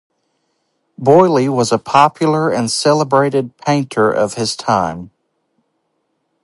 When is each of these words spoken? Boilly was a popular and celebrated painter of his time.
Boilly 0.99 1.47
was 1.47 1.71
a 1.71 1.77
popular 1.77 2.49
and 2.49 2.71
celebrated 2.71 3.55
painter 3.57 4.11
of 4.11 4.33
his 4.33 4.55
time. 4.55 5.11